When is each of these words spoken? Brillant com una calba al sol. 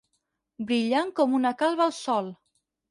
Brillant 0.71 1.13
com 1.21 1.37
una 1.41 1.55
calba 1.63 1.89
al 1.91 1.97
sol. 2.03 2.35